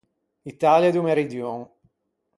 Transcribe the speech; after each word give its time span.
Italia 0.53 0.91
do 0.91 1.03
meridion. 1.03 1.59